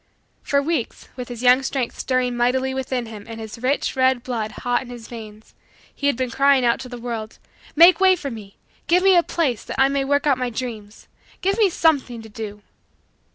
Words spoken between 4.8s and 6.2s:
in his veins, he had